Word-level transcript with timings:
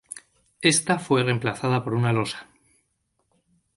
Ésta 0.73 0.97
fue 0.97 1.21
remplazada 1.21 1.83
por 1.83 1.93
una 1.93 2.11
Losa. 2.11 2.47